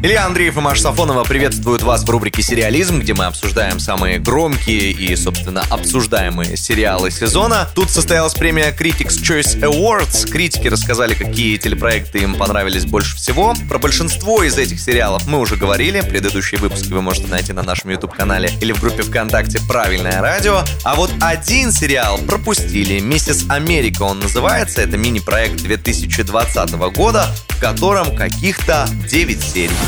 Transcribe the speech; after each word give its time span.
Илья 0.00 0.26
Андреев 0.26 0.56
и 0.56 0.60
Маша 0.60 0.82
Сафонова 0.82 1.24
приветствуют 1.24 1.82
вас 1.82 2.04
в 2.04 2.08
рубрике 2.08 2.40
«Сериализм», 2.40 3.00
где 3.00 3.14
мы 3.14 3.24
обсуждаем 3.24 3.80
самые 3.80 4.20
громкие 4.20 4.92
и, 4.92 5.16
собственно, 5.16 5.64
обсуждаемые 5.70 6.56
сериалы 6.56 7.10
сезона. 7.10 7.68
Тут 7.74 7.90
состоялась 7.90 8.34
премия 8.34 8.70
Critics' 8.70 9.20
Choice 9.20 9.58
Awards. 9.58 10.30
Критики 10.30 10.68
рассказали, 10.68 11.14
какие 11.14 11.56
телепроекты 11.56 12.20
им 12.20 12.36
понравились 12.36 12.84
больше 12.84 13.16
всего. 13.16 13.54
Про 13.68 13.80
большинство 13.80 14.44
из 14.44 14.56
этих 14.56 14.78
сериалов 14.80 15.26
мы 15.26 15.40
уже 15.40 15.56
говорили. 15.56 16.00
Предыдущие 16.00 16.60
выпуски 16.60 16.92
вы 16.92 17.02
можете 17.02 17.26
найти 17.26 17.52
на 17.52 17.64
нашем 17.64 17.90
YouTube-канале 17.90 18.52
или 18.60 18.70
в 18.70 18.80
группе 18.80 19.02
ВКонтакте 19.02 19.58
«Правильное 19.66 20.20
радио». 20.20 20.62
А 20.84 20.94
вот 20.94 21.10
один 21.20 21.72
сериал 21.72 22.18
пропустили. 22.18 23.00
«Миссис 23.00 23.46
Америка» 23.48 24.02
он 24.02 24.20
называется. 24.20 24.80
Это 24.80 24.96
мини-проект 24.96 25.56
2020 25.56 26.70
года, 26.94 27.34
в 27.48 27.60
котором 27.60 28.14
каких-то 28.14 28.88
9 29.10 29.42
серий. 29.42 29.87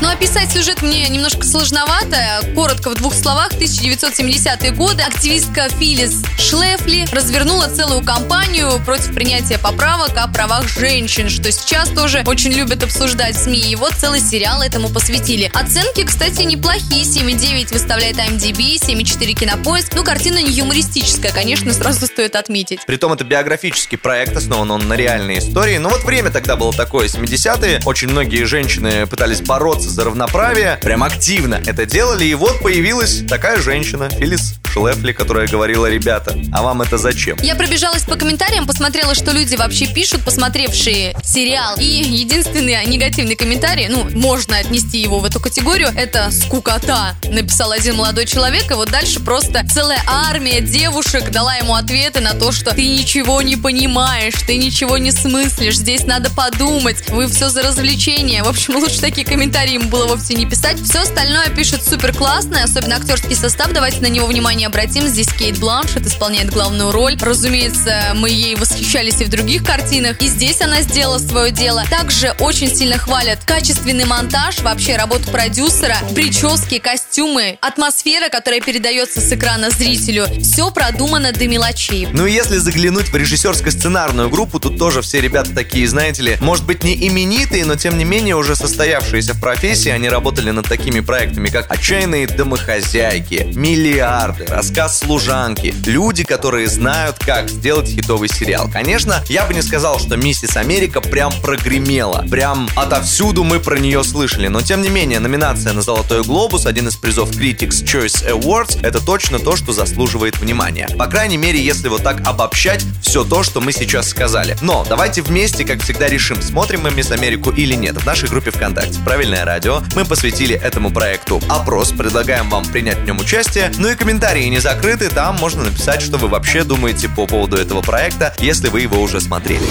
Но 0.00 0.10
описать 0.10 0.52
сюжет 0.52 0.82
мне 0.82 1.08
немножко 1.08 1.44
сложновато. 1.44 2.40
Коротко, 2.54 2.90
в 2.90 2.94
двух 2.94 3.14
словах, 3.14 3.52
1970-е 3.52 4.70
годы 4.70 5.02
активистка 5.02 5.68
Филлис 5.68 6.22
Шлефли 6.38 7.06
развернула 7.12 7.66
целую 7.66 8.04
кампанию 8.04 8.80
против 8.84 9.12
принятия 9.12 9.58
поправок 9.58 10.12
о 10.16 10.28
правах 10.28 10.68
женщин, 10.68 11.28
что 11.28 11.50
сейчас 11.50 11.88
тоже 11.90 12.22
очень 12.26 12.52
любят 12.52 12.84
обсуждать 12.84 13.34
в 13.34 13.42
СМИ. 13.42 13.72
И 13.72 13.76
вот 13.76 13.92
целый 13.94 14.20
сериал 14.20 14.62
этому 14.62 14.88
посвятили. 14.88 15.50
Оценки, 15.52 16.04
кстати, 16.04 16.42
неплохие. 16.42 17.02
7,9 17.02 17.72
выставляет 17.72 18.16
IMDb, 18.16 18.76
7,4 18.76 19.32
кинопоиск. 19.34 19.94
Ну, 19.94 20.04
картина 20.04 20.38
не 20.38 20.52
юмористическая, 20.52 21.32
конечно, 21.32 21.72
сразу 21.72 22.06
стоит 22.06 22.36
отметить. 22.36 22.80
Притом 22.86 23.12
это 23.12 23.24
биографический 23.24 23.98
проект, 23.98 24.36
основан 24.36 24.70
он 24.70 24.86
на 24.86 24.94
реальной 24.94 25.38
истории. 25.38 25.78
Но 25.78 25.88
вот 25.88 26.04
время 26.04 26.30
тогда 26.30 26.56
было 26.56 26.72
такое, 26.72 27.08
70-е. 27.08 27.80
Очень 27.84 28.08
многие 28.08 28.44
женщины 28.44 29.06
пытались 29.06 29.40
бороться 29.40 29.87
за 29.88 30.04
равноправие, 30.04 30.78
прям 30.82 31.02
активно 31.02 31.60
это 31.66 31.86
делали, 31.86 32.24
и 32.24 32.34
вот 32.34 32.60
появилась 32.60 33.24
такая 33.28 33.60
женщина, 33.60 34.08
Филлис 34.10 34.54
Шлефли, 34.78 35.12
которая 35.12 35.48
говорила, 35.48 35.86
ребята, 35.86 36.38
а 36.52 36.62
вам 36.62 36.82
это 36.82 36.98
зачем? 36.98 37.36
Я 37.42 37.56
пробежалась 37.56 38.04
по 38.04 38.14
комментариям, 38.14 38.64
посмотрела, 38.64 39.14
что 39.14 39.32
люди 39.32 39.56
вообще 39.56 39.86
пишут, 39.86 40.22
посмотревшие 40.22 41.16
сериал. 41.24 41.76
И 41.78 41.84
единственный 41.84 42.86
негативный 42.86 43.34
комментарий, 43.34 43.88
ну, 43.88 44.08
можно 44.14 44.56
отнести 44.56 44.98
его 44.98 45.18
в 45.18 45.24
эту 45.24 45.40
категорию, 45.40 45.88
это 45.96 46.30
«скукота», 46.30 47.16
написал 47.28 47.72
один 47.72 47.96
молодой 47.96 48.26
человек, 48.26 48.70
и 48.70 48.74
вот 48.74 48.90
дальше 48.90 49.18
просто 49.18 49.66
целая 49.68 50.00
армия 50.06 50.60
девушек 50.60 51.30
дала 51.30 51.56
ему 51.56 51.74
ответы 51.74 52.20
на 52.20 52.34
то, 52.34 52.52
что 52.52 52.72
ты 52.72 52.86
ничего 52.86 53.42
не 53.42 53.56
понимаешь, 53.56 54.34
ты 54.46 54.56
ничего 54.56 54.96
не 54.96 55.10
смыслишь, 55.10 55.76
здесь 55.76 56.04
надо 56.04 56.30
подумать, 56.30 57.08
вы 57.10 57.26
все 57.26 57.48
за 57.48 57.62
развлечение. 57.62 58.44
В 58.44 58.48
общем, 58.48 58.76
лучше 58.76 59.00
такие 59.00 59.26
комментарии 59.26 59.74
им 59.74 59.88
было 59.88 60.06
вовсе 60.06 60.34
не 60.34 60.46
писать. 60.46 60.80
Все 60.80 61.00
остальное 61.00 61.48
пишет 61.48 61.84
супер 61.84 62.14
классно, 62.14 62.62
особенно 62.62 62.96
актерский 62.96 63.34
состав. 63.34 63.72
Давайте 63.72 64.00
на 64.00 64.06
него 64.06 64.26
внимание 64.26 64.67
обратим. 64.68 65.06
Здесь 65.08 65.28
Кейт 65.28 65.58
Бланшет 65.58 66.06
исполняет 66.06 66.50
главную 66.50 66.92
роль. 66.92 67.16
Разумеется, 67.20 68.12
мы 68.14 68.30
ей 68.30 68.54
восхищались 68.54 69.20
и 69.20 69.24
в 69.24 69.28
других 69.28 69.64
картинах. 69.64 70.20
И 70.22 70.28
здесь 70.28 70.60
она 70.60 70.82
сделала 70.82 71.18
свое 71.18 71.50
дело. 71.50 71.84
Также 71.90 72.34
очень 72.38 72.74
сильно 72.74 72.98
хвалят 72.98 73.40
качественный 73.44 74.04
монтаж, 74.04 74.60
вообще 74.60 74.96
работу 74.96 75.30
продюсера, 75.30 75.96
прически, 76.14 76.78
костюмы, 76.78 77.58
атмосфера, 77.60 78.28
которая 78.28 78.60
передается 78.60 79.20
с 79.20 79.32
экрана 79.32 79.70
зрителю. 79.70 80.26
Все 80.42 80.70
продумано 80.70 81.32
до 81.32 81.48
мелочей. 81.48 82.08
Ну 82.12 82.26
и 82.26 82.32
если 82.32 82.58
заглянуть 82.58 83.08
в 83.08 83.16
режиссерско-сценарную 83.16 84.28
группу, 84.28 84.60
тут 84.60 84.78
тоже 84.78 85.02
все 85.02 85.20
ребята 85.20 85.54
такие, 85.54 85.88
знаете 85.88 86.22
ли, 86.22 86.36
может 86.40 86.64
быть 86.64 86.84
не 86.84 86.94
именитые, 86.94 87.64
но 87.64 87.76
тем 87.76 87.98
не 87.98 88.04
менее 88.04 88.36
уже 88.36 88.54
состоявшиеся 88.54 89.34
в 89.34 89.40
профессии 89.40 89.90
они 89.90 90.08
работали 90.08 90.50
над 90.50 90.68
такими 90.68 91.00
проектами, 91.00 91.48
как 91.48 91.70
«Отчаянные 91.72 92.26
домохозяйки», 92.26 93.48
«Миллиарды», 93.54 94.44
«Рассказ 94.48 94.98
служанки», 94.98 95.74
люди, 95.86 96.24
которые 96.24 96.68
знают, 96.68 97.18
как 97.18 97.48
сделать 97.48 97.88
хитовый 97.88 98.28
сериал. 98.28 98.68
Конечно, 98.72 99.22
я 99.28 99.44
бы 99.46 99.54
не 99.54 99.62
сказал, 99.62 99.98
что 99.98 100.16
«Миссис 100.16 100.56
Америка» 100.56 101.00
прям 101.00 101.32
прогремела, 101.42 102.24
прям 102.30 102.68
отовсюду 102.76 103.44
мы 103.44 103.60
про 103.60 103.78
нее 103.78 104.02
слышали, 104.04 104.48
но 104.48 104.60
тем 104.60 104.82
не 104.82 104.88
менее 104.88 105.20
номинация 105.20 105.72
на 105.72 105.82
«Золотой 105.82 106.22
глобус», 106.22 106.66
один 106.66 106.88
из 106.88 106.96
призов 106.96 107.30
Critics' 107.30 107.84
Choice 107.84 108.28
Awards, 108.30 108.78
это 108.82 109.04
точно 109.04 109.38
то, 109.38 109.56
что 109.56 109.72
заслуживает 109.72 110.38
внимания. 110.38 110.88
По 110.98 111.06
крайней 111.06 111.36
мере, 111.36 111.62
если 111.62 111.88
вот 111.88 112.02
так 112.02 112.26
обобщать 112.26 112.84
все 113.02 113.24
то, 113.24 113.42
что 113.42 113.60
мы 113.60 113.72
сейчас 113.72 114.08
сказали. 114.08 114.56
Но 114.60 114.84
давайте 114.88 115.22
вместе, 115.22 115.64
как 115.64 115.82
всегда, 115.82 116.08
решим, 116.08 116.40
смотрим 116.42 116.82
мы 116.82 116.90
«Мисс 116.90 117.10
Америку» 117.10 117.50
или 117.50 117.74
нет 117.74 117.96
в 117.96 118.06
нашей 118.06 118.28
группе 118.28 118.50
ВКонтакте. 118.50 118.98
Правильное 119.04 119.44
радио 119.44 119.82
мы 119.94 120.04
посвятили 120.04 120.56
этому 120.56 120.90
проекту 120.90 121.40
опрос, 121.48 121.90
предлагаем 121.92 122.50
вам 122.50 122.64
принять 122.66 122.98
в 122.98 123.04
нем 123.04 123.18
участие. 123.18 123.72
Ну 123.78 123.88
и 123.88 123.94
комментарии 124.38 124.48
не 124.48 124.58
закрыты, 124.58 125.08
там 125.10 125.36
можно 125.36 125.64
написать, 125.64 126.00
что 126.00 126.16
вы 126.16 126.28
вообще 126.28 126.64
думаете 126.64 127.08
по 127.08 127.26
поводу 127.26 127.56
этого 127.56 127.82
проекта, 127.82 128.32
если 128.38 128.68
вы 128.68 128.82
его 128.82 129.00
уже 129.00 129.20
смотрели. 129.20 129.66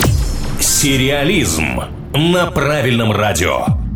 Сериализм 0.60 1.82
на 2.14 2.48
правильном 2.52 3.12
радио. 3.12 3.87